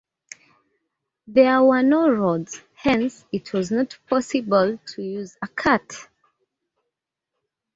There 1.27 1.61
were 1.61 1.83
no 1.83 2.09
roads, 2.09 2.59
hence 2.73 3.23
it 3.31 3.53
was 3.53 3.69
not 3.69 3.99
possible 4.09 4.79
to 4.95 5.01
use 5.03 5.37
a 5.43 5.47
cart. 5.47 6.07